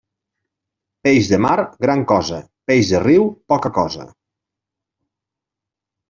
Peix 1.07 1.27
de 1.33 1.37
mar, 1.45 1.57
gran 1.83 1.99
cosa; 2.11 2.39
peix 2.71 2.89
de 2.93 3.01
riu, 3.03 3.27
poca 3.53 3.71
cosa. 3.75 4.07